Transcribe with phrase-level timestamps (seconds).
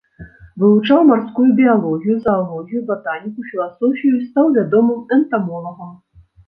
[0.61, 5.99] Вывучаў марскую біялогію, заалогію, батаніку, філасофію і стаў вядомым энтамолагам.